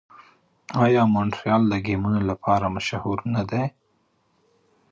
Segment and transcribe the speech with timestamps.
[0.83, 3.63] آیا مونټریال د ګیمونو لپاره مشهور نه دی؟